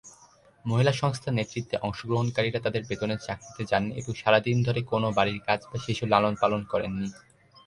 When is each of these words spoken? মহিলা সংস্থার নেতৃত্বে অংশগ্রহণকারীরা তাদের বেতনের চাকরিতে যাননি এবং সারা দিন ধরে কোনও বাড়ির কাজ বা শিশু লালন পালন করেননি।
মহিলা 0.65 0.93
সংস্থার 0.93 1.37
নেতৃত্বে 1.37 1.75
অংশগ্রহণকারীরা 1.79 2.59
তাদের 2.61 2.83
বেতনের 2.89 3.19
চাকরিতে 3.19 3.63
যাননি 3.71 3.93
এবং 3.95 4.11
সারা 4.21 4.39
দিন 4.47 4.57
ধরে 4.67 4.79
কোনও 4.91 5.09
বাড়ির 5.17 5.39
কাজ 5.47 5.59
বা 5.69 5.77
শিশু 5.85 6.03
লালন 6.07 6.33
পালন 6.41 6.61
করেননি। 6.71 7.07